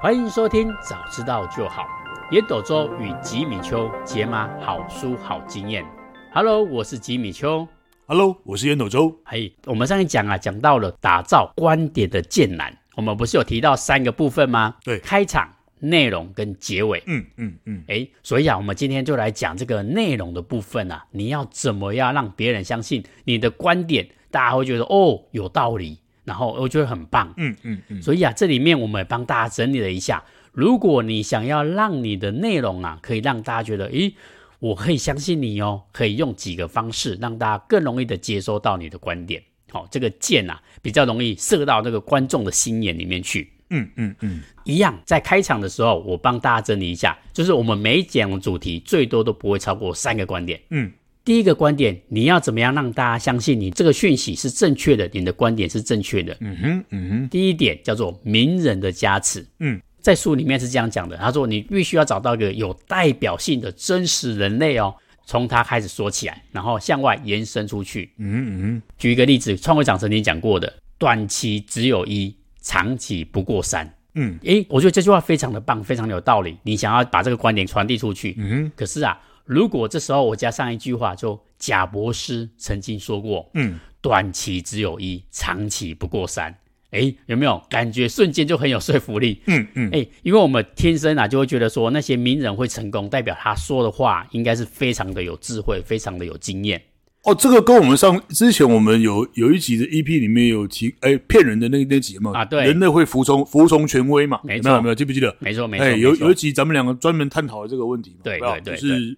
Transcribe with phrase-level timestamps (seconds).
[0.00, 1.84] 欢迎收听，早知道就好。
[2.30, 5.84] 烟斗周与吉米秋解码好书好经验。
[6.32, 7.66] Hello，我是吉米秋。
[8.06, 9.12] Hello，我是烟斗周。
[9.24, 12.72] 嘿，我们上一讲啊，讲到了打造观点的剑南。
[12.94, 14.76] 我们不是有提到三个部分吗？
[14.84, 17.02] 对，开场、内容跟结尾。
[17.06, 17.82] 嗯嗯嗯。
[17.88, 21.04] 哎、嗯，所以啊，我们今天就来讲这个内容的部分啊。
[21.10, 24.08] 你要怎么样让别人相信你的观点？
[24.30, 25.98] 大家会觉得哦，有道理。
[26.28, 34.14] 然后我觉得很棒，嗯嗯嗯，所以啊，这里面我们也帮大家整理了一下，如果你想要让你的内容啊，可以让大家觉得，诶，
[34.58, 39.42] 我可以相信你哦，可以用几个方式让大家更容易的接收到你的观点。
[39.70, 43.50] 好、哦，这个箭啊，比较容易射到那个观众的心眼里面去。
[43.70, 50.60] 嗯嗯嗯，一样，在开场的时候，我帮大家整理一下，就是我们每讲的主题最多都不会超过三个观点。
[50.70, 50.92] 嗯。
[51.28, 56.34] 第一个观点，你要怎么样让大家相信你这个讯息是正确的，你的观点是正确的？
[56.40, 57.28] 嗯哼，嗯哼。
[57.28, 59.46] 第一点叫做名人的加持。
[59.58, 64.94] 嗯，在书里面是这样讲的，他说你必须要找到一个有代表性的真实人类哦，
[65.26, 68.10] 从他开始说起来，然后向外延伸出去。
[68.16, 68.82] 嗯哼嗯。
[68.96, 73.86] 举一个例子，创会长曾经讲过的，短期只有一，长期不过三。
[74.14, 76.56] 嗯，诶，我觉得这句话非常的棒，非常有道理。
[76.62, 78.72] 你想要把这个观点传递出去，嗯哼。
[78.74, 79.20] 可是啊。
[79.48, 86.54] 如果这时候我加上一句话，就贾伯斯曾经说过，嗯，短期只有一，长期不过三。
[86.90, 89.42] 哎，有没有感觉瞬间就很有说服力？
[89.46, 96.80] 嗯嗯，诶，因为我们天生啊就会觉得说那些名人会成功，代表他说的话应该是非常的有智慧，非常的有经验。
[97.24, 104.40] 哦，这个跟我们上之前我们有有一集的 EP 里面有提，哎，骗人的那那集嘛，啊，对，人类会服从服从权威嘛？
[104.42, 105.36] 没错，没有没有，记不记得？
[105.40, 108.20] 没错没错，哎，有有一集咱们两个专门探讨了这个问题嘛？
[108.24, 109.16] 对对对，就是。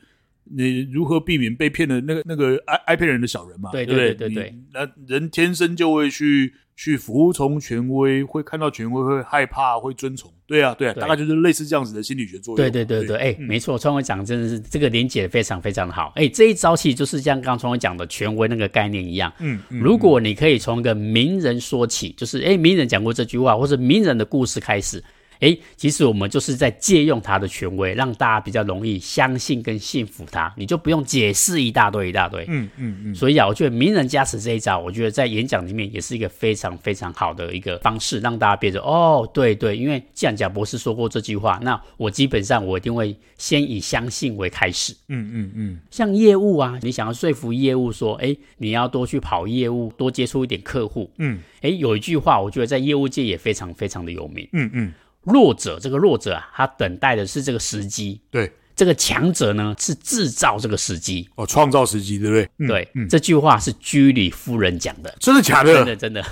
[0.53, 3.70] 你如何避免被骗的那个那个爱爱骗人的小人嘛？
[3.70, 10.33] 对对对对对，那人天生就会去去服从权威，会看到权威会害怕，会遵从。
[10.47, 12.57] 对啊对啊，大概就是类似这样子的心理学作用。
[12.57, 16.13] 对对对对，哎，没错，创伟讲真的是这个连结非常非常的好。
[16.17, 19.33] 哎，这一招其实就是像刚刚创伟讲的权威那个概念一样。
[19.39, 25.03] 嗯，如果你可以从一个名人说起，就是哎，名人讲过这句话，或者名人的故事开始。
[25.40, 32.45] 诶，其实我们就是在借用他的权威，让大家比较容易相信跟信服他，你就不用解释一大堆一大堆。
[32.48, 33.14] 嗯嗯嗯。
[33.14, 44.95] 所以啊，我觉得名人加持这一招，我觉得在演讲里面也是一个非常非常好的一个方式，让大家变得哦，对对，因为既然贾博士说过这句话，那我基本上我一定会先以相信为开始。
[45.08, 45.79] 嗯嗯嗯。
[45.90, 51.11] 像业务啊，你想要说服业务说，诶，你要多去跑业务，多接触一点客户。
[51.18, 51.40] 嗯。
[51.62, 54.46] 诶，有一句话，我觉得在业务界也非常非常的有名。
[54.52, 54.92] 嗯嗯。
[55.23, 58.20] 弱者，这个弱者啊，他等待的是这个时机。
[58.31, 61.29] 对，这个强者呢，是制造这个时机。
[61.35, 62.51] 哦，创造时机，对不对？
[62.58, 65.14] 嗯、对、嗯，这句话是居里夫人讲的。
[65.20, 65.75] 真的假的？
[65.75, 66.23] 真的真的。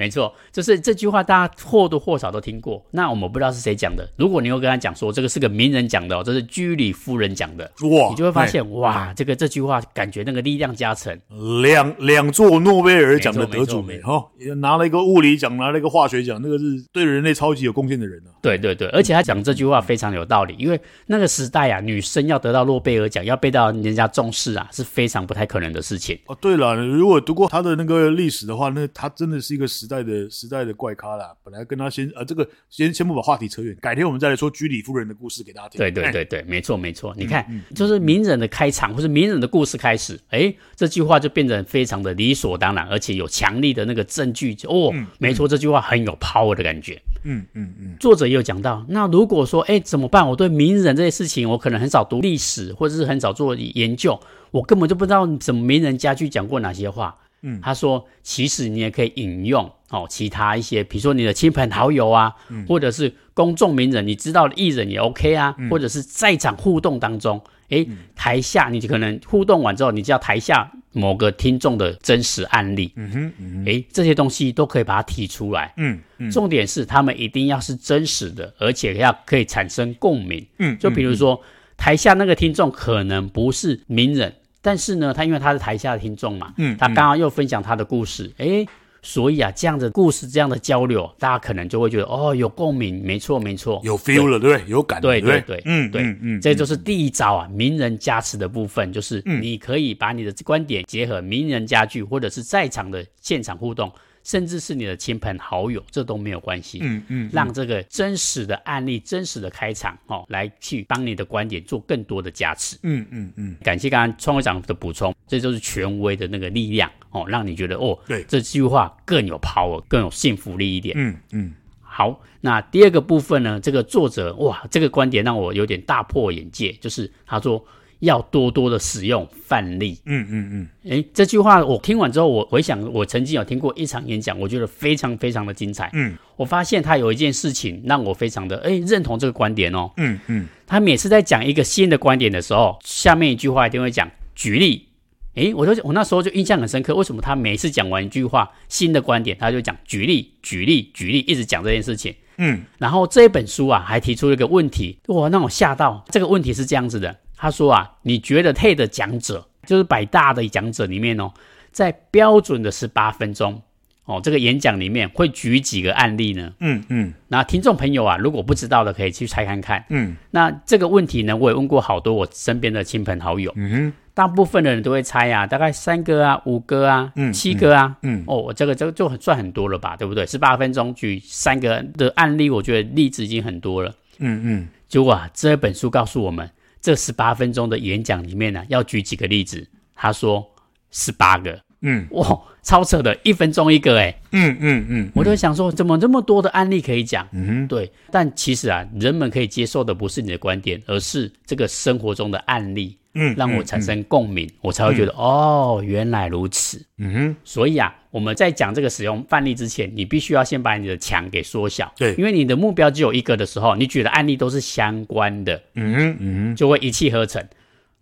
[0.00, 2.82] 没错，就是这句话，大家或多或少都听过。
[2.90, 4.08] 那我们不知道是谁讲的。
[4.16, 11.14] 如果你又跟他讲说这个是个名人讲的哦，这是居里夫人讲的，哇，你就会发现哇，这个这句话感觉那个力量加成。
[11.62, 18.32] 两两座诺贝尔奖的得主，哈，拿了一个物理奖，拿了一个化学奖，那个是对人类超级有贡献的人啊。
[18.42, 26.18] 对对对，而且他讲这句话非常有道理，因为那个时代啊，女生要得到诺贝尔奖，要被到人家重视啊，是非常不太可能的事情。
[26.26, 30.74] 哦，对了，如果读过他的那个历史的话，那他真的是一个时代的时代的。
[30.80, 35.78] 怪咖啦，本来跟他先呃，这个先先不把话题扯远，改天我们再来说居里夫人的故事给大家听。
[35.78, 37.14] 对对对对，没错没错。
[37.18, 44.56] 你看，嗯嗯、就是名人的开场或是名人的故事开始，哎，这句话就变得非常的理所当然，而且有强力的那个证据。
[44.64, 46.98] 哦，嗯、没错，这句话很有 power 的感觉。
[47.24, 47.96] 嗯嗯嗯。
[48.00, 50.28] 作者也有讲到，那如果说哎怎么办？
[50.28, 54.18] 我对名人这些事情，我可能很少读历史，或者是很少做研究，
[54.52, 57.16] 我根本就不知道什么名人家具讲过哪些话。
[57.42, 67.40] 嗯，他说，其实你也可以引用哦，其他一些，比如说你的亲朋好友啊，嗯、或者是公众名人，你知道的艺人也 OK 啊，嗯、或者是在场互动当中，
[67.70, 81.44] 诶、嗯，台下你可能互动完之后，你知道台下某个听众的真实案例，嗯哼，嗯哼，诶，这些东西都可以把它提出来，嗯嗯，重点是他们一定要是真实的，而且要可以产生共鸣，嗯，就比如说、嗯、
[81.76, 84.34] 台下那个听众可能不是名人。
[84.62, 88.66] 但是呢，他因为他是台下的听众嘛，嗯，他刚刚又分享他的故事，哎、嗯，
[89.02, 94.58] 所以啊，这样的故事，这样的交流，大家可能就会觉得哦，有共鸣，没错，没错，有 feel 了，对。
[94.58, 94.70] 不对？
[94.70, 103.90] 有感，对对对，嗯，对，嗯嗯，这就是第一招啊，名人加持的部分，就是你可以把你的观点结合名人家具，或者是在场的现场互动。
[104.22, 106.78] 甚至是你的亲朋好友，这都没有关系。
[106.82, 112.76] 嗯嗯，嗯，让这个真实的案例、真实的开场，哦，来去帮你的观点做更多的加持。
[112.82, 120.94] 嗯嗯嗯，感谢刚刚创会长的补充，这就是权威的那个力量哦，让你觉得哦，对，这句话更有 power，更有信服力一点。
[120.98, 127.64] 嗯嗯，好，那第二个部分呢，这个作者哇，这个观点让我有点大破眼界，就是他说。
[128.00, 129.98] 要多多的使用范例。
[130.04, 130.68] 嗯嗯嗯。
[130.90, 135.88] 诶，这句话我听完之后，我回想我曾经有听过一场演讲，我觉得非常非常的精彩。
[135.92, 136.14] 嗯。
[136.36, 139.90] 我发现他有一件事情让我非常的诶认同这个观点哦。
[139.96, 140.46] 嗯嗯。
[140.66, 144.86] 他每次在讲一个新的观点的时候，下面一句话一定会讲举例。
[145.34, 146.94] 诶，我就我那时候就印象很深刻。
[146.94, 152.14] 为什么他每次讲完一句话新的观点，他就讲举例举例举例，一直讲这件事情。
[152.38, 152.62] 嗯。
[152.78, 156.04] 然后这一本书啊，还提出了一个问题，哇，让我吓到。
[156.10, 157.16] 这个问题是这样子的。
[157.40, 161.32] 他说啊，你觉得 TED 讲者就是百大的讲者里面哦，
[161.72, 163.62] 在标准的十八分钟
[164.04, 166.52] 哦，这个演讲里面会举几个案例呢？
[166.58, 167.14] 嗯嗯。
[167.28, 169.82] 那听众朋友啊，如果不知道的，可以去猜看看。
[169.88, 170.16] 嗯。
[170.32, 173.50] 那这个问题呢，我也问过好多我身边的亲朋好友。
[173.56, 173.92] 嗯哼。
[174.12, 177.96] 大部分的人都会猜啊，大概三个啊，五个啊，嗯，七个啊。
[178.02, 178.22] 嗯。
[178.26, 180.26] 哦，我这个这个就很算很多了吧，对不对？
[180.26, 183.94] 十八分钟举三个的案例，我觉得例子已经很多了。
[184.18, 184.68] 嗯嗯。
[184.88, 186.50] 结果啊，这本书告诉我们。
[186.80, 189.66] 这十八分钟的演讲里面呢，要举几个例子？
[189.94, 190.44] 他说
[190.90, 197.28] 十八个，嗯，哇，超扯的，一分钟一个，哎嗯嗯嗯，我就想说，怎么这么多的案例可以讲？
[197.32, 202.96] 嗯哼，对，但其实啊，人们可以接受的不是你的观点，而是这个生活中的案例。
[203.14, 206.84] 嗯，让我产生共鸣，我才会觉得、嗯、哦，原来如此。
[206.98, 211.92] 嗯哼，所以啊，我们在讲这个使用范例之前，你必须要先把你的墙给缩小。
[211.96, 215.60] 对，因为你的目标只有一个的时候，你举的案例都是相关的。
[215.74, 217.44] 嗯哼，嗯哼，就会一气呵成。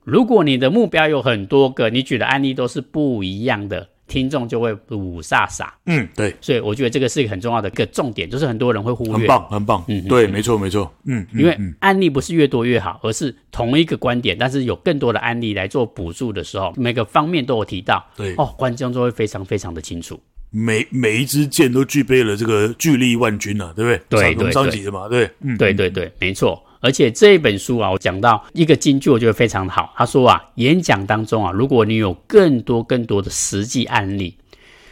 [0.04, 3.88] 如果你的目标有很多个，你举的案例都是不一样的。
[4.08, 9.12] 听众就会五煞煞，嗯，对，所以我觉得这个是一个很重要的一个重点，就是很多人会忽略。
[9.12, 20.18] 很棒，很棒，嗯，对，没错，没错，嗯，因为案例不是越多越好，而是同一个观点，但是有更多的案例来做补助的时候，每个方面都有提到，对，哦，观众就会非常非常的清楚。
[20.50, 24.00] 每每一支箭都具备了这个巨力万钧啊，对不对？
[24.08, 26.64] 对对对，上级的嘛，对，嗯，对对对，没错。
[26.80, 29.92] 而且这一本书啊，我讲到一个金句，我觉得非常好。
[29.96, 34.36] 他说啊，演讲当中啊，如果你有更多更多的实际案例，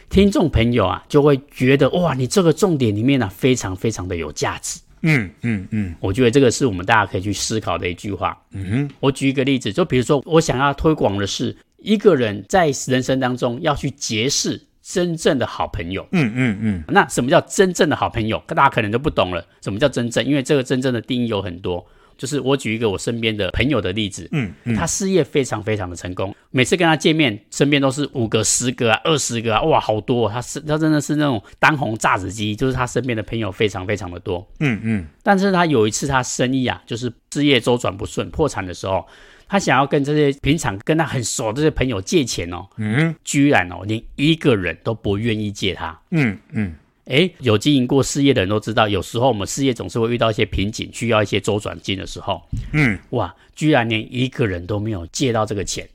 [0.09, 4.81] 听众朋友啊，就会觉得哇，你这个重点里面呢、啊，非常非常的有价值。
[5.03, 8.37] 嗯嗯嗯，我觉得这个是我们大家可以去思考的一句话。
[8.53, 16.07] 嗯哼，我举一个例子，就比如说，我想要推广的是一个人在人生当中要去结识真正的好朋友。
[16.13, 18.41] 嗯嗯嗯，那什么叫真正的好朋友？
[18.47, 19.45] 大家可能都不懂了。
[19.61, 20.25] 什么叫真正？
[20.25, 21.85] 因为这个真正的定义有很多。
[22.17, 30.27] 就是我举一个我身边的朋友的例子，嗯，嗯，他事业非常非常的成功，每次跟他见面，身边都是五个、十个啊、二十个啊，哇，好多！
[30.27, 35.07] 他是他真的是那种当红炸子鸡，就是他身边的朋友非常非常的多，嗯嗯。
[35.23, 39.07] 但是他有一次他生意啊，就是事业周转不顺、破产的时候，
[39.49, 46.75] 他想要跟这些平常跟他很熟的这些朋友借钱哦，嗯，居然哦连一个人都不愿意借他，嗯嗯。
[47.05, 55.89] 诶，有经营过事业的人都知道，有时候我们事业总是会遇到一些瓶颈，需要一些周转金的时候，嗯，哇，居然连一个人都没有借到这个钱，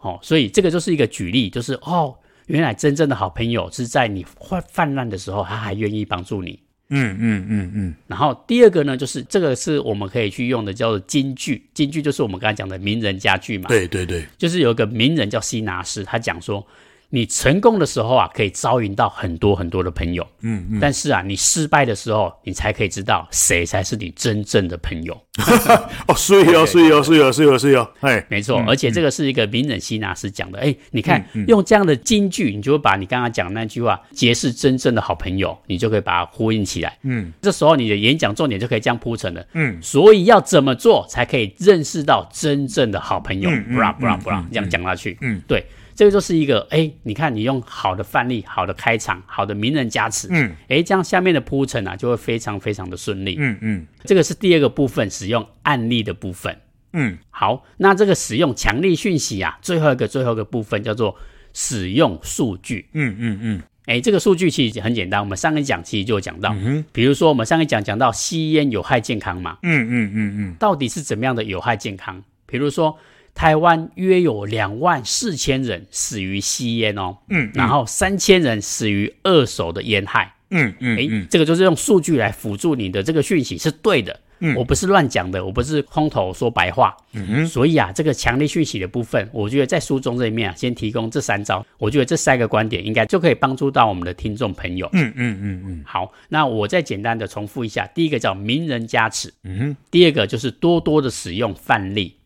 [0.00, 2.14] 哦，所以这个就是一个举例，就是哦，
[2.44, 6.60] 原来真正的好朋友是在你患泛滥的时候，他还愿意帮助你，
[6.90, 7.94] 嗯嗯嗯嗯。
[8.06, 16.64] 然后第二个呢，就是这个是我们可以去用的，叫做金句，金句就是我们刚才讲的名人佳句嘛，对对对，就是有一个名人叫西拿斯，他讲说。
[17.10, 20.78] 你成功的时候啊，可以招引到很多很多的朋友，嗯嗯。
[20.80, 25.20] 但是啊，你失败的时候，你才可以知道谁才是你真正的朋友。
[26.06, 28.60] 哦，所以哦，所以哦，所以哦，所以哦，所以哦，哎，没错。
[28.60, 30.58] 嗯、而且这个是一个名人希纳斯讲的。
[30.60, 36.96] 哎、嗯，你看、用这样的金句，你就会把你刚刚讲的那句话结识真正的好朋友，你就可以把它呼应起来。
[37.02, 39.44] 嗯，这时候你的演讲重点就可以这样铺陈了。
[39.54, 43.50] 嗯，所以要怎么做才可以认识到真正的好朋友？
[43.50, 45.18] 嗯，不啦不啦不啦，这样讲下去。
[45.22, 45.64] 嗯，对。
[45.94, 53.86] 这个就是一个哎，你看你用好的范例、好的开场、好的名人加持，嗯，哎，这样下面的铺陈啊就会非常非常的顺利，嗯嗯。
[54.04, 56.56] 这个是第二个部分，使用案例的部分，
[56.94, 61.14] 嗯，好，那这个使用强力讯息啊，最后一个最后一个部分叫做
[61.52, 63.62] 使用数据，嗯嗯嗯。
[63.86, 72.22] 哎，这个数据其实很简单，我们上一讲其实就有讲到，嗯，比如说我们上一讲讲到吸烟有害健康嘛，嗯嗯嗯嗯，到底是怎么样的有害健康？
[72.46, 72.96] 比如说。
[73.34, 95.62] 台湾约有两万四千人死于吸烟哦，嗯，嗯，然后三千人死于二手的烟害，嗯嗯，诶，这个就是用数据来辅助你的这个讯息是对的，嗯，我不是乱讲的，我不是空头说白话，嗯哼，所以啊，这个强力讯息的部分，我觉得在书中这里面啊，先提供这三招，我觉得这三个观点应该就可以帮助到我们的听众朋友，嗯嗯嗯。
[95.66, 102.16] 嗯，好，那我再简单的重复一下，第一个叫名人加持，嗯哼，第二个就是多多的使用范例。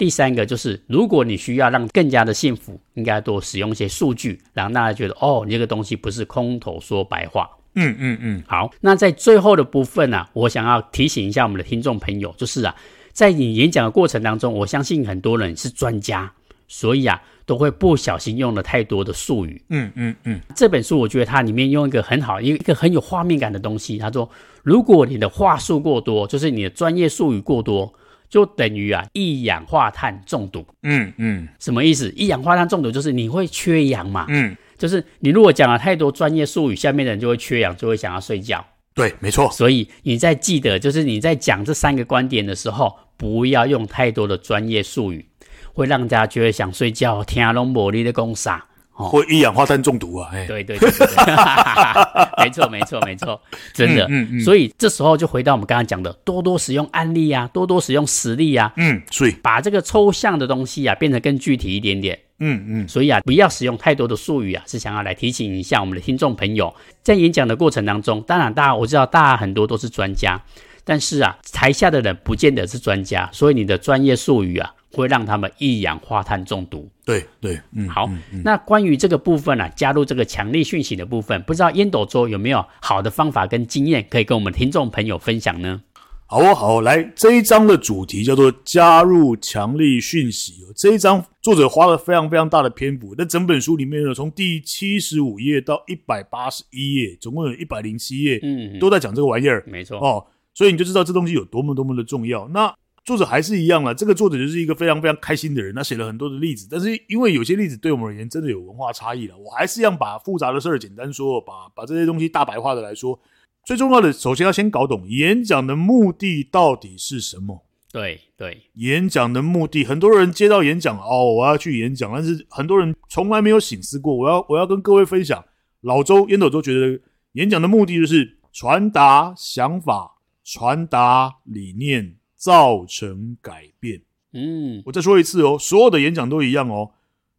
[0.00, 7.46] 第三个就是，如果你需要让更加的幸福，应该多使用一些数据，让大家觉得哦，你这个东西不是空头说白话。
[7.74, 12.74] 嗯嗯嗯，好，那在最后的部分呢、啊，我想要提醒一下我们的听众朋友，就是啊，
[13.12, 16.32] 在你演讲的过程当中，我相信很多人是专家，
[16.66, 19.62] 所以啊，都会不小心用了太多的术语。
[19.68, 23.98] 嗯嗯嗯，这本书我觉得它里面用一个很好，一个一个很有画面感的东西。
[23.98, 24.26] 他说，
[24.62, 27.92] 如果你的话术过多，就是你的专业术语过多，
[28.30, 30.64] 就等于啊一氧化碳中毒。
[30.84, 32.10] 嗯嗯，什么意思？
[32.16, 34.24] 一氧化碳中毒就是你会缺氧嘛。
[34.30, 34.56] 嗯。
[34.78, 38.64] 就是你如果讲了太多专业术语，下面的人就会缺氧，就会想要睡觉。
[38.94, 39.50] 对，没错。
[39.50, 45.26] 所以你在记得，就是你在讲这三个观点的时候，不要用太多的专业术语，
[45.74, 47.22] 会让大家觉得想睡觉。
[47.22, 48.64] 听拢无你的讲啥，
[49.08, 50.30] 会一氧化碳中毒啊！
[50.32, 53.40] 哎，对对对对，对，没错没错没错，
[53.72, 54.06] 真的。
[54.08, 54.40] 嗯嗯。
[54.40, 58.72] 所以这时候就回到我们刚刚讲的，多多使用案例啊，多多使用实例啊。
[58.76, 62.18] 嗯，所以把这个抽象的东西啊，变得更具体一点点。
[62.42, 70.40] 嗯嗯，所以啊，不要使用太多的术语啊，是想要来提醒一下我们的听众朋友，在演讲的过程当中，当然大家我知道大家很多都是专家，
[70.82, 76.88] 但是啊，台下的人不见得是专家，所以你的专业术语啊，会让他们一氧化碳中毒。
[77.04, 85.82] 对对，嗯，好，嗯嗯、那关于这个部分啊，加入这个强力讯息的部分，不知道烟斗周有没有好的方法跟经验可以跟我们听众朋友分享呢？
[86.26, 90.54] 好哦，好哦，来这一章的主题叫做加入强力讯息。
[90.76, 99.64] 这一章作者花了非常非常大的篇幅，那整本书里面呢，从第七十五页到一百八十一页，总共有一百零七页，嗯，都在讲这个玩意儿。
[99.66, 102.46] 没错哦，所以你就知道这东西有多么多么的重要。
[102.46, 102.72] 那
[103.10, 113.18] 作者还是一样了，这个作者就是一个非常非常开心的人，他写了很多的例子，但是因为有些例子对我们而言真的有文化差异了，我还是一样把复杂的事儿简单说，把把这些东西大白话的来说。
[113.64, 117.66] 最重要的，首先要先搞懂演讲的目的到底是什么。
[117.92, 124.14] 对对，演讲的目的，很多人接到演讲哦，我要去演讲，但是很多人从来没有醒思过。
[124.16, 125.44] 我要我要跟各位分享，
[125.80, 127.00] 老周烟斗周觉得
[127.32, 134.00] 演讲的目的就是传达想法、传达理念，造成改变。
[134.32, 136.92] 嗯，我再说一次哦，所有的演讲都一样哦，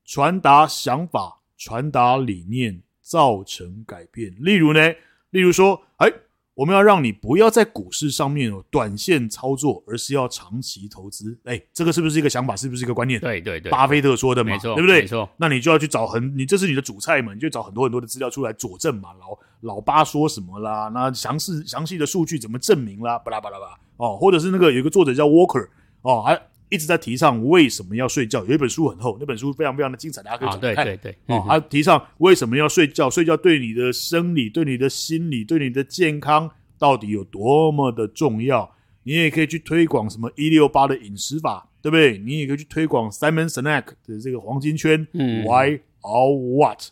[0.06, 4.32] 传达想法、传达理念，造成改变。
[4.38, 4.94] 例如呢？
[5.32, 6.08] 例如说，哎，
[6.62, 11.36] 我们要让你不要在股市上面有短线操作，而是要长期投资。
[11.46, 12.56] 哎，这个是不是一个想法？
[12.56, 13.20] 是不是一个观念？
[13.20, 15.02] 对对对，巴菲特说的嘛，没错，对不对？
[15.02, 15.28] 没错。
[15.38, 19.10] 那你就要去找很，你这是你的主菜嘛，你就找很多很多的资料出来佐证嘛。
[19.14, 20.92] 老老巴说什么啦？
[20.94, 23.18] 那详细详细的数据怎么证明啦？
[23.18, 25.68] 巴拉巴拉巴拉哦，或者是那个有一个作者叫 Walker
[26.04, 26.40] 哦，还。
[26.72, 30.86] 一直在提倡为什么要睡觉，有一本书很厚，那本书非常非常的精彩，大家可以找来看。
[30.86, 36.50] 对对对，哦，他提倡为什么要睡觉，睡觉对你的生理、对你的心理、对你的健康
[36.80, 38.74] 到底有多么的重要？
[39.04, 42.18] 你也可以去推广什么一六八的饮食法，对不对？
[42.20, 46.84] 你也可以去推广 Simon Sinek 的这个黄金圈，嗯，Why or What？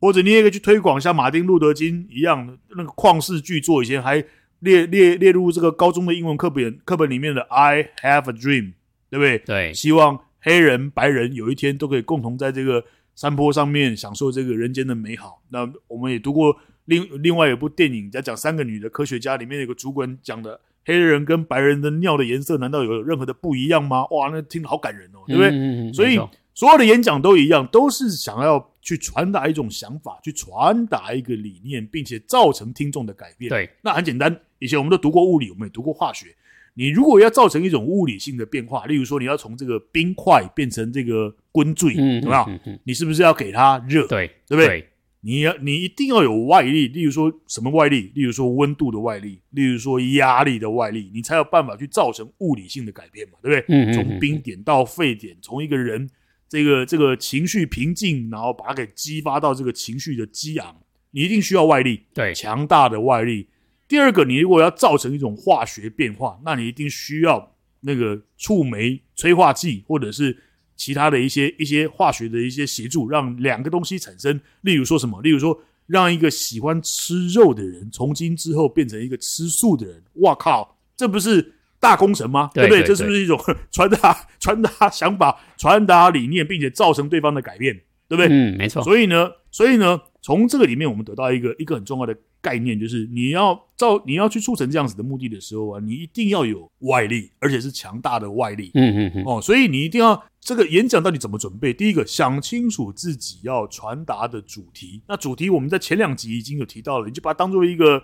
[0.00, 4.24] 或者你也可以去推广像马丁路德金一样的那个旷世巨作，以前还
[4.60, 8.72] 列列列入这个高中的英文课本课本里面的 I Have a Dream。
[9.10, 9.38] 对不对？
[9.40, 12.82] 对，希望黑人、白人有一天都可以共同在这个
[13.14, 15.42] 山坡上面享受这个人间的美好。
[15.50, 24.06] 那我们也读过另另外有部电影，在讲三个女的科学家，里面有个主管讲的黑人跟白人的尿的颜色，难道有任何的不一样吗？
[24.12, 25.50] 哇，那听得好感人哦，对不对？
[25.50, 26.18] 嗯、所以
[26.54, 33.50] 所有的演讲都一样，都是想要去传达一种想法，去传达一个理念，并且造成听众的改变。
[33.50, 36.34] 对，那很简单，以前我们都读过物理，我们也读过化学。
[36.74, 42.46] 你如果要造成一种物理性的变化，例如说你要从这个冰块变成这个滚水，嗯，对吧？
[42.84, 44.06] 你是不是要给它热？
[44.06, 44.86] 对，对不对？
[45.22, 48.10] 你要你一定要有外力，例如说什么外力？
[48.14, 53.76] 例如说温度的外力，例如说压力的外力，你才有办法去造成物理性的改变嘛，对不对？
[53.76, 56.08] 嗯，从冰点到沸点，从一个人
[56.48, 60.74] 这个这个情绪平静，然后把它给激发到这个情绪的激昂，
[61.10, 63.48] 你一定需要外力，对，强大的外力。
[63.90, 70.44] 第二个，你如果要造成一种化学变化，那你一定需要那个触媒催化剂，或者是
[70.76, 74.40] 其他的一些一些化学的一些协助，让两个东西产生。
[74.60, 75.20] 例如说什么？
[75.22, 80.00] 例如说，让一个喜欢吃肉的人，从今之后变成一个吃素的人。
[80.20, 82.48] 哇靠，这不是大工程吗？
[82.54, 82.86] 对，对不对？
[82.86, 83.36] 这是不是一种
[83.72, 87.74] 传达传达想法、传达理念，并且造成对方的改变？
[88.06, 88.28] 对不对？
[88.30, 88.84] 嗯，没错。
[88.84, 92.16] 所以呢，所以呢，从这个里面我们得到一个一个很重要的。
[92.42, 98.70] 概念就是你要造，你要去促成这样子的目的的时候啊，你一定要有外力，而且是强大的外力。
[98.72, 99.24] 嗯嗯嗯。
[99.26, 101.70] 哦，所以你一定要这个演讲到底怎么准备？
[101.70, 105.02] 第一个，想清楚自己要传达的主题。
[105.06, 108.02] 那主题我们在前两集已经有提到了，你就把它当做一个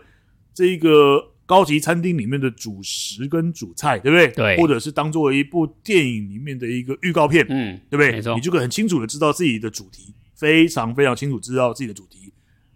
[0.53, 4.29] 这一个高级餐厅里面的主食跟主菜，对不对？
[4.33, 4.57] 对。
[4.59, 8.35] 或者是当做一部电影里面的一个预告片，嗯，对不对？
[8.35, 12.33] 你就可以很清楚的知道自己的主题，非常非常清楚知道自己的主题。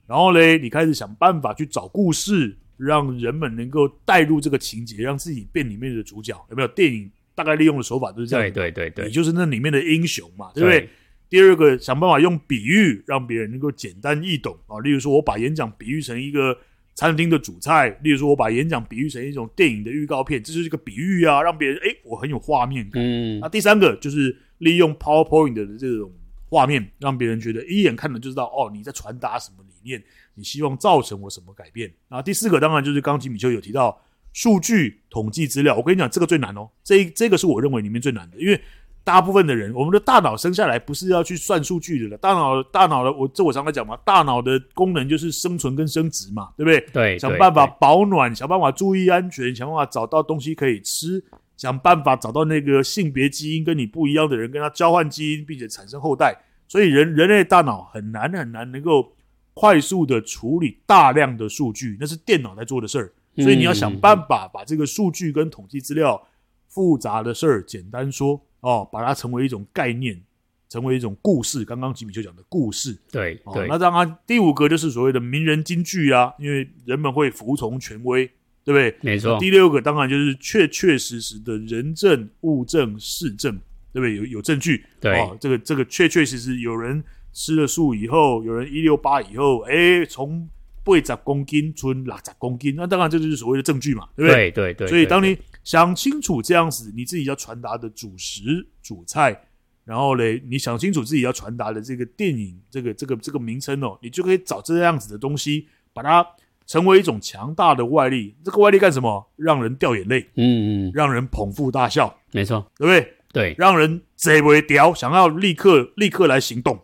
[0.07, 6.35] 然后嘞，你开始想办法去找故事，让人们能够带入这个情节，让自己变里面的主角。
[6.51, 6.69] 有没有？
[6.69, 8.45] 电影大概利用的手法都是这样。
[8.53, 10.81] 对对对对，你就是那里面的英雄嘛，对不对？
[10.81, 10.89] 对
[11.29, 14.81] 第二个，想办法用比喻让别人能够简单易懂啊。
[14.81, 16.59] 例如说，我把演讲比喻成一个
[16.97, 23.01] 餐厅的主菜；例如说，我把演讲比喻成一种电影的预告片，这就是一个比喻啊，让别人哎，我很有画面感。
[23.01, 23.39] 嗯。
[23.39, 26.13] 那第三个就是利用 PowerPoint 的这种
[26.51, 30.03] 画面，让别人觉得一眼看了就知道哦，你在传达什么理念，
[30.35, 31.91] 你希望造成我什么改变。
[32.09, 33.99] 然后第四个，当然就是刚刚吉米丘有提到
[34.35, 35.75] 数据统计资料。
[35.77, 38.61] 我跟你讲，这个最难哦，这这个是我认为里面最难的，因为。
[39.03, 42.19] 大部分的人，我们的大脑生下来不是要去算数据的了。
[42.19, 46.81] 大脑，大脑的，我这我常常讲嘛，大脑的功能就是生存跟生殖嘛，对不对？
[46.93, 51.21] 对，想办法保暖，想办法注意安全，想办法找到东西可以吃，
[51.61, 56.35] 想办法找到那个性别基因跟你不一样的人，跟他交换基因，并且产生后代。
[56.67, 59.13] 所以人人类大脑很难很难能够
[59.53, 63.13] 快速的处理大量的数据，那是电脑在做的事儿。
[63.37, 66.27] 所以你要想办法把这个数据跟统计资料
[66.67, 68.41] 复杂的事儿简单说。
[68.63, 70.21] 哦，把它成为一种概念，
[70.69, 71.65] 成为一种故事。
[71.65, 73.67] 刚刚吉米就讲的故事，对哦、对。
[73.67, 78.31] 那当然，第五个就是所谓的名人金句啊，因为人们会服从权威，
[78.65, 78.95] 对不对？
[79.01, 79.39] 没错。
[79.39, 83.53] 第六个当然就是确确实实的人证、物证、事证，
[83.93, 84.17] 对不对？
[84.17, 85.19] 有有证据，对。
[85.19, 87.03] 哦，这个这个确确实实有人
[87.33, 90.49] 吃了素以后，有人一六八以后，哎，从
[90.83, 94.51] 八十公斤存六十公斤，那当然这就是所谓的证据嘛，对不对？
[94.51, 94.89] 对对对。
[94.89, 99.39] 所以当你想清楚这样子，你自己要传达的主食、主菜，
[99.85, 106.27] 然后嘞，你想清楚自己要传达的这个电影、这个、这个、这个名称哦，你就可以找这样子的东西，把它
[106.71, 108.37] 成为一种强大的外力。
[108.45, 109.29] 这个外力干什么？
[109.35, 113.13] 让人掉眼泪，嗯嗯，让人捧腹大笑，没错，对不对？
[113.33, 116.81] 对，让人贼不屌，想要立刻立刻来行动，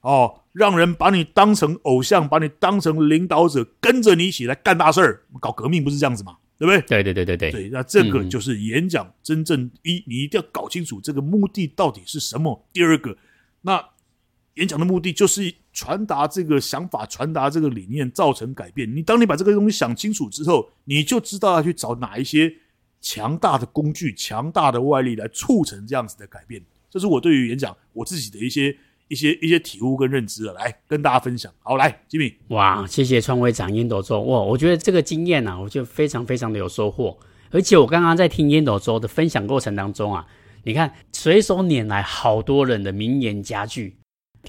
[0.00, 6.38] 哦，让人把你当成偶像，把你当成领导者，跟着你一起来干大事儿，搞革命不是这样子吗？
[6.58, 6.80] 对不对？
[6.88, 7.50] 对对对对对。
[7.50, 12.66] 对，那这个就是演讲真正一，你一定要搞清楚这个目的到底是什么。
[12.72, 13.14] 第二个，
[13.60, 13.84] 那
[14.56, 18.94] 演讲的目的就是传达这个想法，传达这个理念，造成改变。
[18.94, 22.52] 你当你把这个东西想清楚之后，你就知道要去找哪一些
[23.00, 26.62] 强大的工具、强大的外力来促成这样子的改变。
[26.90, 28.76] 这是我对于演讲我自己的一些。
[29.08, 31.52] 一些一些体悟跟认知了，来跟大家分享。
[31.60, 37.16] 好，来吉米，哇，谢谢创会长烟斗周，哇，我觉得这个经验呢、啊，我觉得非常非常的有收获。
[37.52, 40.26] 而且我刚刚在听烟斗周的分享过程当中啊，
[40.64, 43.94] 你看随手拈来好多人的名言佳句。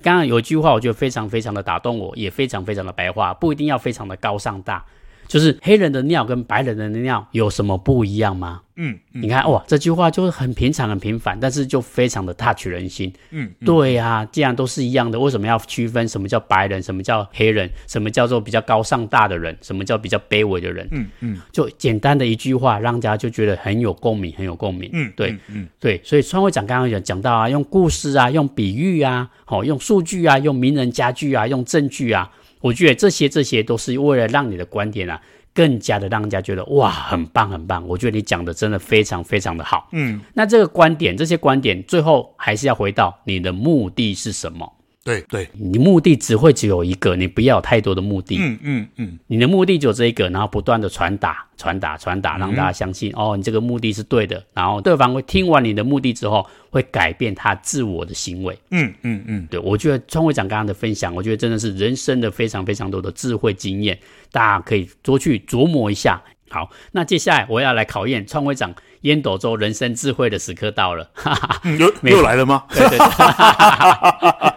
[0.01, 4.83] 刚刚有一句话，我觉得非常非常的打动我，也非常非常的白话，不一定要非常的高尚大。
[5.27, 8.61] 就是黑人的尿跟白人的尿有什么不一样吗？
[8.79, 13.11] 嗯，嗯，你看哇，这句话就是很平常、很平凡，但是就非常的 touch 人心。
[13.31, 20.87] 嗯，嗯对呀、啊，既然都是一样的，为什么要区分什么叫白人，什么叫黑人，什么叫做比较高尚大的人，什么叫比较卑微的人？
[20.91, 24.87] 嗯嗯，就简单的一句话，让大家就觉得很有共鸣，很有共鸣。
[24.93, 32.31] 嗯，对，嗯，嗯对，所以川会长刚刚有讲到啊，用故事啊，用比喻啊，好，用数据啊，用名人佳句啊，用证据啊。
[32.61, 35.21] 我觉得这些这些都是为了让你的观点啊，
[35.53, 37.87] 更加的让人家觉得哇，很棒很棒。
[37.87, 39.89] 我觉得你讲的真的非常非常的好。
[39.91, 44.71] 嗯，那这个观点，这些观点，最后还是要回到你的目的是什么？
[45.07, 48.35] 对对，你目的只会只有一个，你不要有太多的目的。
[48.41, 54.43] 嗯嗯嗯，你的目的只有这一个，然后不断的传达、传达、传达，让大家相信、嗯、哦，你这个目的是对的。
[54.53, 58.59] 然后对方会听完你的目的之后，会改变他自我的行为。
[58.71, 63.97] 嗯嗯嗯，对，我觉得创会长刚刚的分享，我觉得真的是人生的非常非常多的智慧经验，
[64.29, 66.21] 大家可以多去琢磨一下。
[66.49, 71.09] 好，那接下来我要来考验创会长烟斗周人生智慧的时刻到了。
[71.13, 72.65] 哈哈，又又来了吗？
[72.69, 74.56] 对对对。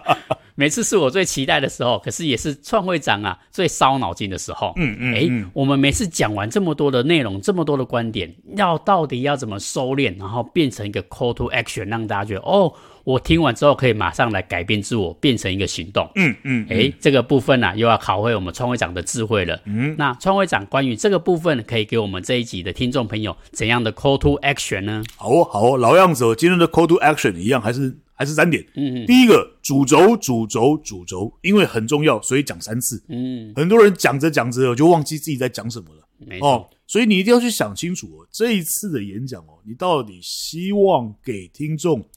[0.55, 4.73] 每次是我最期待的时候，可是也是创会长啊最烧脑筋的时候。
[4.75, 16.09] 嗯嗯，哎、嗯欸，我们每次讲完这么多的内容，这么多的观点，要到底要怎么收敛，然后变成一个 call to action，让大家觉得哦，我听完之后可以马上来改变自我，变成一个行动。
[16.15, 19.59] 嗯嗯，哎、欸，这个部分呢、啊，又要考会我们创会长的智慧了。
[19.65, 25.03] 嗯，那创会长关于这个部分，可以给我们这一集的听众朋友怎样的 call to action 呢？
[25.15, 27.97] 好哦，好哦，老样子哦，今天的 call to action 一样，还是。
[28.21, 28.63] 还是三点。
[28.75, 33.03] 嗯，第一个主轴，主轴，主轴，因为很重要，所以讲三次。
[33.09, 36.07] 嗯，很多人讲着讲着就忘记自己在讲什么了。
[36.19, 42.07] 没错，哦，所以你一定要去想清楚哦，这一次的演讲哦，你到底希望给听众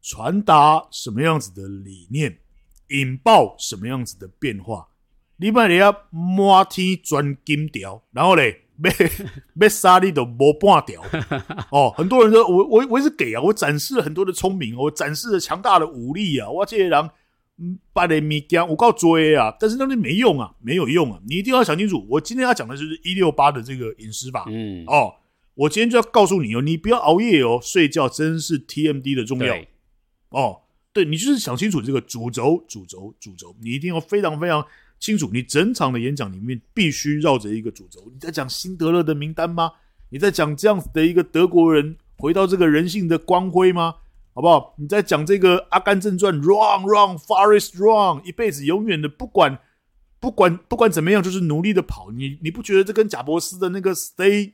[0.00, 2.38] 传达什么样子的理念，
[2.90, 4.86] 引爆什么样子的变化？
[5.38, 8.66] 你把你要满天钻金条，然后嘞。
[8.82, 8.90] 被
[9.58, 11.02] 被杀你都没半条
[11.70, 11.92] 哦！
[11.96, 16.48] 很多人说我我我也是给啊，我展示了很多的聪明，我展示了强大的武力啊！
[16.48, 17.10] 我这些人
[17.62, 22.06] 嗯，把的米讲我告追啊，但是那里没用啊，没有用啊，你一定要想清楚。
[22.08, 25.12] 我今天要讲的就是一六八的这个饮食法，嗯，哦，
[25.54, 29.54] 我今天就要告诉你哦，你不要熬夜哦，睡觉真是 TMD 的重要
[30.30, 30.62] 哦。
[30.92, 34.66] 对，你就是想清楚这个主轴，主轴，主轴，你一定要非常非常
[35.00, 35.28] 清楚。
[35.32, 38.08] 你整场的演讲里面必须绕着一个主轴。
[38.12, 39.72] 你在讲辛德勒的名单吗？
[40.10, 43.96] 你在讲这样子的一个德国人回到这个人性的光辉吗？
[44.32, 44.74] 好不好？
[44.78, 49.58] 你在讲这个《阿甘正传》，Run Run Forest Run，一辈子永远的不管
[50.20, 52.12] 不管不管怎么样，就是努力的跑。
[52.12, 54.52] 你你不觉得这跟贾伯斯的那个 Stay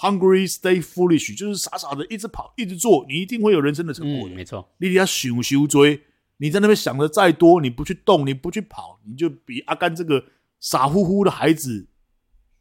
[0.00, 4.34] Hungry, Stay Foolish，就是傻傻的一直跑一直做，你一定会有人生的成果的。
[4.34, 6.00] 嗯、没错，你底下想想追，
[6.40, 10.24] 你在那边想的再多，你不去动，你不去跑，你就比阿甘这个
[10.58, 11.86] 傻乎乎的孩子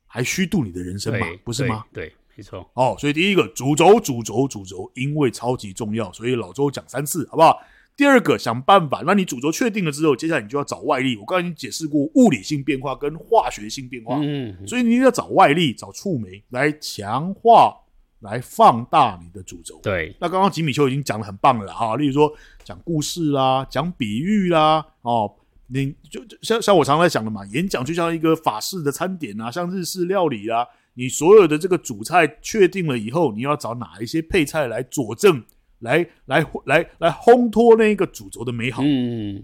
[0.06, 1.26] 还虚度你的人生嘛？
[1.46, 1.86] 不是吗？
[1.94, 2.70] 对，对没错。
[2.74, 7.58] 哦，所以第一个主轴，主轴，主轴，因为超级重要，所以老周讲三次，好不好？
[7.96, 11.18] 第二个，想办法，那你主轴确定了之后，接下来你就要找外力。
[11.18, 17.78] 我刚才已经解释过物理性变化跟化学性变化，嗯，所以你要找外力，找触媒来强化、
[18.20, 19.80] 来放大你的主轴。
[19.84, 22.32] 对，那刚刚吉米邱已经讲的很棒了哈，例如说
[22.64, 25.34] 讲故事啦，讲比喻啦，哦，
[25.68, 35.44] 你就像像我常常在讲的嘛，演讲就像一个法式的餐点啊，像日式料理啊，你所有的这个主菜确定了以后，你要找哪一些配菜来佐证。
[35.80, 39.42] 来来来来烘托那个主轴的美好，嗯，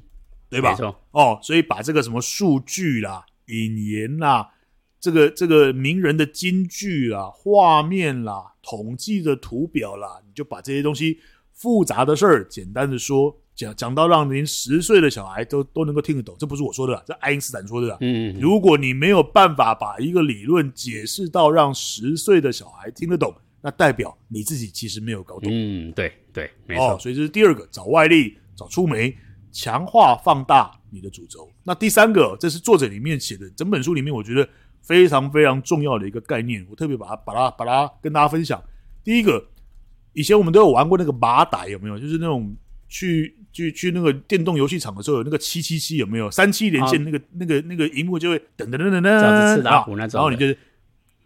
[0.49, 0.71] 对吧？
[0.71, 4.49] 没错哦，所以把这个什么数据啦、引言啦、
[5.06, 11.20] 这个这个名人的金句啦、画面啦、统计的图表啦，你就把这些东西
[11.54, 16.36] 复杂的事儿简单的说，讲讲到让您十岁的小孩都都能够听得懂。
[16.39, 17.98] 这不是我说的啦，这爱因斯坦说的啦。
[18.02, 23.32] 嗯，如果你没有办法把一个理论解释到让十岁的小孩听得懂。
[23.62, 25.52] 那代表你自己其实没有搞懂。
[25.52, 26.94] 嗯，对对，没错。
[26.94, 29.15] 哦，所以这是第二个，找外力，找出媒，
[29.52, 31.52] 强化放大你的主轴。
[31.63, 34.48] 那第三个，这是作者里面写的，整本书里面我觉得
[34.86, 38.63] 非常非常重要的一个概念，我特别把它把它把它跟大家分享。
[39.04, 39.43] 第一个，
[40.13, 41.98] 以前我们都有玩过那个马仔，有没有？
[41.98, 42.56] 就是那种
[42.88, 46.30] 去去去那个电动游戏场的时候，有那个七七七，有没有？
[46.30, 50.58] 三七连线，那个那个那个荧幕就会噔噔噔噔噔，这样子刺打虎那种，然后你就。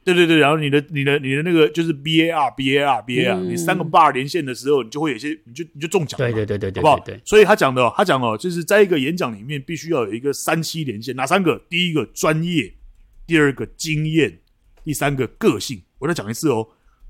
[0.02, 7.18] 对对对，然后你的你的你的那个就是 B A R B A R B A R，你三个 bar 连线的时候，你就会有些你就你就中奖了，对对对对对，好不好？
[7.24, 11.62] 所以他讲的哦，他讲哦，就是在一个演讲里面必须要有一个三七连线，哪三个？
[11.70, 12.74] 第一个专业，
[13.30, 14.40] 第二个经验，
[14.84, 15.80] 第三个个性。
[16.00, 16.68] 我再讲一次哦，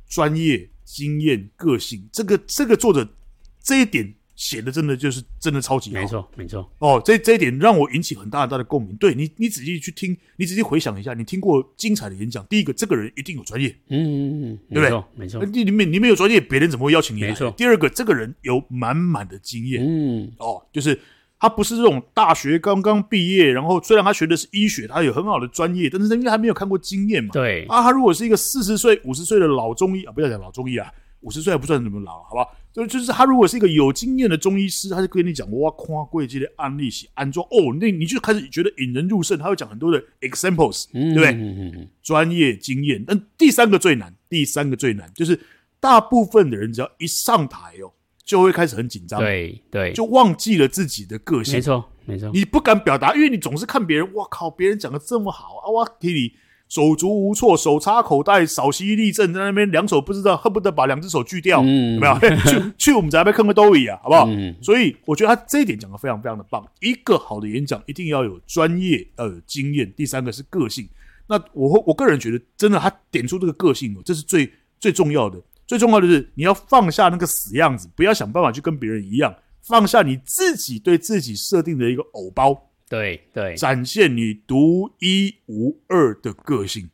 [0.09, 3.07] 专业、经验、个性，这个这个作者
[3.63, 4.13] 这一点。
[4.39, 8.95] 写的真的就是真的超级好，没错没错哦，这这一点让我引起很大很大的共鸣。
[8.95, 15.03] 对你，你仔细去听，你仔细回想一下，你听过精彩的演讲，第一个，这个人一定有专业，嗯嗯嗯，对不对？
[15.17, 17.31] 没错，你你没你没有专业，别人怎么会邀请你来？
[17.31, 17.51] 没错。
[17.51, 20.97] 第二个，这个人有满满的经验，嗯，哦，就是
[21.39, 30.91] 他不是这种大学刚刚毕业，然后虽然他学的是医学，他有很好的专业，但是因为他没有看过经验嘛，对啊，他如果是一个四十岁、五十岁的老中医啊，不要讲老中医啊。
[31.21, 32.55] 五十岁还不算怎么老，好不好？
[32.71, 39.37] 就就是他如果是一个有经验的中医师，他就跟你讲哇，夸贵这的案例是安装哦，那你就开始觉得引人入胜。
[39.37, 41.31] 他会讲很多的 examples，对不对？
[41.31, 41.87] 嗯嗯嗯。
[42.01, 45.37] 专业经验，但第三个最难，第三个最难就是
[45.81, 47.91] 大部分的人只要一上台哦，
[48.29, 51.55] 就会开始很紧张，对对，就忘记了自己的个性。
[51.55, 56.33] 没错没错，你不敢表达，因为你总是看别人，哇靠，别人讲的这么好啊，哇，给你。
[56.69, 62.19] 手足无措，手插口袋，稍息立正，在那边两手不知道，恨不得把两只手锯掉，嗯、有没有？
[62.45, 64.27] 去去我们这边坑个兜里啊，好不好？
[64.27, 66.63] 嗯、所以我觉得他这一点讲的非常非常的棒。
[66.81, 69.91] 一个好的演讲一定要有专业，要有经验。
[69.97, 70.87] 第三个是个性。
[71.25, 74.47] 那我我个人觉得，真的他点出这个个性哦，这是最
[74.79, 75.41] 最重要的。
[75.69, 82.71] 最重要的是你要放下那个死样子，不要想办法去跟别人一样，放下你自己对自己设定的一个偶包。
[82.89, 86.89] 对对，展现你独一无二的个性，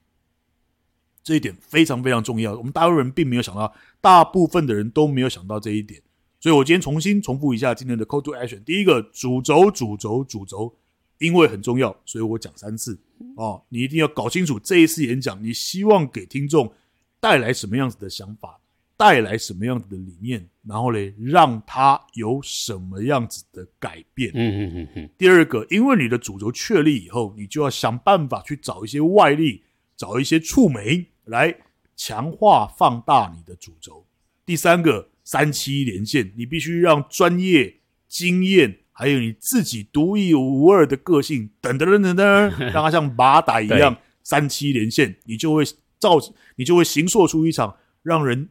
[1.24, 2.54] 这一点非常非常重要。
[2.58, 6.02] 我们大陆人并没有想到，大部分的人都没有想到这一点。
[6.42, 8.62] 所以我今天重新重复一下今天的 call to action。
[8.66, 10.76] 第一个主轴，主轴，主轴，
[11.20, 13.00] 因为很重要，所以我讲三次
[13.38, 13.64] 哦。
[13.70, 16.74] 你一定要搞清楚这一次演讲，你希望给听众
[17.22, 18.60] 带来什么样子的想法。
[18.98, 24.32] 带来什么样子的理念，然后嘞，让他有什么样子的改变。
[24.34, 25.10] 嗯嗯嗯嗯。
[25.18, 29.64] 第二个，因为你的主轴确立以后，你就要想办法去找一些外力，
[29.98, 31.54] 找一些触媒来
[31.98, 34.06] 强化、放大你的主轴。
[34.46, 37.76] 第三个，三七连线，你必须让专业、
[38.08, 42.26] 经验，还有你自己独一无二的个性，等等等等等，
[42.72, 45.66] 让它 像马达一样三七连线，你就会
[46.00, 46.18] 造，
[46.56, 48.48] 你就会形塑出一场让人。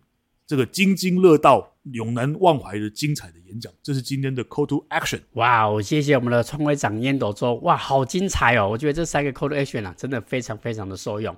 [0.47, 3.73] 这个津津乐道、永难忘怀的精彩的演讲。
[3.83, 5.21] 这是今天的 Call to Action。
[5.33, 8.69] 哇，哦谢谢我们的创会长烟斗周，哇，好精彩哦！
[8.69, 11.35] 我觉得这三个 Call to Action 啊，真的非常非常的受用。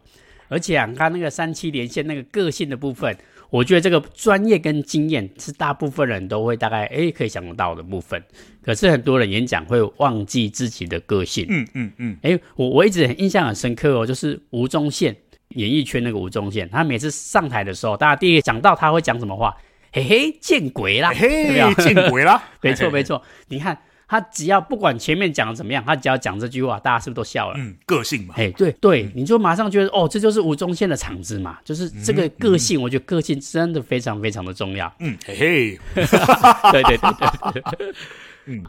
[0.48, 3.16] 而且啊，看那个三七连线那个个性的部分，
[3.50, 8.22] 我觉得这个专业跟经验是大部分人都会大概诶可以想得到的部分。
[8.62, 11.46] 可是很多人演讲会忘记自己的个性。
[11.48, 12.16] 嗯嗯嗯。
[12.22, 15.16] 诶，我我一直很印象很深刻哦，就是吴宗宪，
[15.56, 19.54] 演艺圈那个吴宗宪，他每次上台的时候，大家第一个讲到他会讲什么话？
[19.92, 21.10] 嘿嘿，见鬼啦！
[21.12, 22.42] 嘿嘿，见鬼啦！
[22.62, 23.76] 没错没错，你看。
[24.08, 27.56] 他只要不管前面讲的怎么样，他只要讲这句话，大家是不是都笑了？
[27.58, 28.34] 嗯，个性嘛。
[28.36, 34.94] 哎，对对，你就马上觉得哦，这就是吴宗宪的场子嘛，就是这个个性，我觉得个性真的非常非常的重要。
[35.00, 35.80] 嗯，嘿嘿，
[36.70, 37.10] 对对对
[37.52, 37.94] 对对，
[38.44, 38.64] 嗯。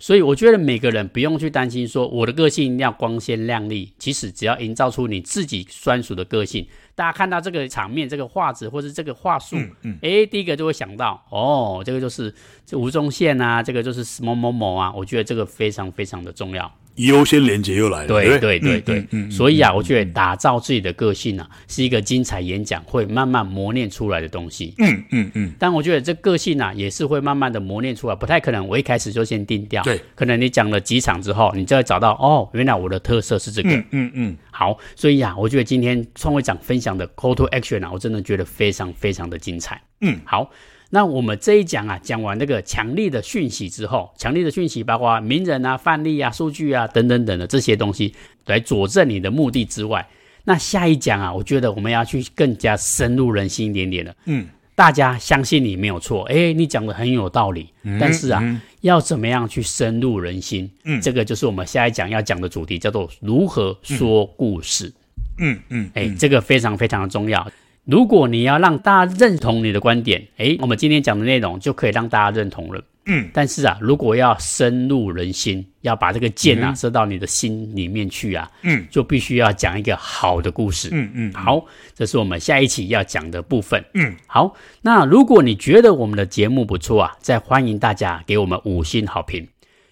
[0.00, 12.32] 所以我觉得每个人不用去担心说我的个性一定要光鲜亮丽，其实只要营造出你自己专属的个性，大家看到这个场面、这个画质或者这个话术，嗯嗯，哎，第一个就会想到哦，这个就是
[12.64, 16.72] 这吴宗宪啊，这个就是某某某啊，我觉得这个非常非常的重要。
[16.98, 24.74] 优先连接又来了，对对对对，所以啊，我觉得打造自己的个性啊，是一个精彩演讲会慢慢磨练出来的东西。
[24.78, 25.52] 嗯嗯嗯。
[25.58, 29.82] 但我觉得这个性啊，也是会慢慢的磨练出来，不太可能我一开始就先定掉。
[29.82, 33.70] 对，可能你讲了几场之后，你就会找到哦，原来我的特色是这个。
[33.70, 34.36] 嗯嗯嗯。
[34.50, 39.80] 好，所以啊，我觉得今天创会长分享的 Call to Action 啊，我真的觉得非常非常的精彩。
[40.00, 40.50] 嗯，好。
[40.90, 48.14] 那我们这一讲啊，讲完那个强力的讯息之后，强力的讯息包括名人啊、范例啊、数据啊等等等的这些东西
[48.46, 50.06] 来佐证你的目的之外，
[50.44, 54.16] 那下一讲啊，我觉得我们要去更加深入人心一点点的。
[54.24, 57.68] 嗯，大家相信你没有错，诶，你讲的很有道理。
[57.82, 60.70] 嗯，但是啊，嗯，要怎么样去深入人心？
[60.84, 64.90] 嗯，这个就是我们下一讲要讲的主题，叫做如何说故事。
[65.38, 67.46] 嗯嗯，诶，这个非常非常的重要。
[67.88, 72.84] 如果你要让大家认同你的观点，诶，我们今天讲的内容就可以让大家认同了。
[73.06, 80.90] 嗯，但是啊，如果要深入人心，要把这个箭啊射到你的心里面去啊，嗯，就必须要讲一个好的故事。
[80.92, 83.82] 嗯嗯，好，这是我们下一期要讲的部分。
[83.94, 89.48] 嗯，好，那如果你觉得我们的节目不错啊，再欢迎大家给我们五星好评。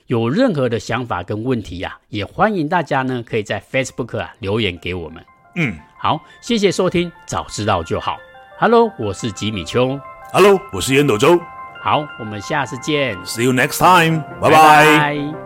[0.07, 5.25] 有任何的想法跟问题呀，也欢迎大家呢可以在 Facebook 啊留言给我们。
[5.55, 5.75] 嗯。
[6.07, 8.17] 好，谢谢收听，早知道就好。
[8.61, 9.99] Hello，我是吉米秋。
[10.33, 11.37] Hello，我是烟斗周。
[11.83, 13.17] 好，我们下次见。
[13.25, 14.23] See you next time。
[14.41, 15.46] 拜拜。